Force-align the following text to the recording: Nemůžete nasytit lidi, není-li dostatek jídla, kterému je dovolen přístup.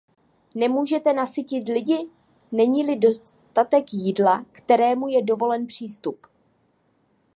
Nemůžete 0.55 1.13
nasytit 1.13 1.67
lidi, 1.67 2.09
není-li 2.51 2.95
dostatek 2.99 3.93
jídla, 3.93 4.45
kterému 4.51 5.07
je 5.07 5.23
dovolen 5.23 5.67
přístup. 5.67 6.27